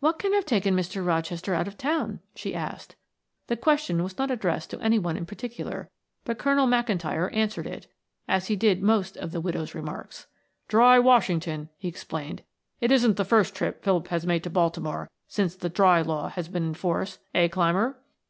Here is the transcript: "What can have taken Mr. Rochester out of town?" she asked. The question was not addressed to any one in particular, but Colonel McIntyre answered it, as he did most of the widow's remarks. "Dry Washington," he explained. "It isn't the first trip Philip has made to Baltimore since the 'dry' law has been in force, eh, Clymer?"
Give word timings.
"What 0.00 0.18
can 0.18 0.34
have 0.34 0.44
taken 0.44 0.76
Mr. 0.76 1.02
Rochester 1.02 1.54
out 1.54 1.66
of 1.66 1.78
town?" 1.78 2.20
she 2.34 2.54
asked. 2.54 2.94
The 3.46 3.56
question 3.56 4.02
was 4.04 4.18
not 4.18 4.30
addressed 4.30 4.68
to 4.68 4.80
any 4.80 4.98
one 4.98 5.16
in 5.16 5.24
particular, 5.24 5.88
but 6.26 6.38
Colonel 6.38 6.66
McIntyre 6.66 7.34
answered 7.34 7.66
it, 7.66 7.86
as 8.28 8.48
he 8.48 8.54
did 8.54 8.82
most 8.82 9.16
of 9.16 9.32
the 9.32 9.40
widow's 9.40 9.74
remarks. 9.74 10.26
"Dry 10.68 10.98
Washington," 10.98 11.70
he 11.78 11.88
explained. 11.88 12.42
"It 12.82 12.92
isn't 12.92 13.16
the 13.16 13.24
first 13.24 13.54
trip 13.54 13.82
Philip 13.82 14.08
has 14.08 14.26
made 14.26 14.44
to 14.44 14.50
Baltimore 14.50 15.08
since 15.26 15.56
the 15.56 15.70
'dry' 15.70 16.02
law 16.02 16.28
has 16.28 16.48
been 16.48 16.64
in 16.66 16.74
force, 16.74 17.18
eh, 17.34 17.48
Clymer?" 17.48 17.98